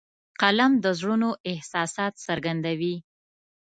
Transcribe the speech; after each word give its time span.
قلم 0.41 0.71
د 0.83 0.85
زړونو 0.99 1.29
احساسات 1.51 2.13
څرګندوي 2.25 2.95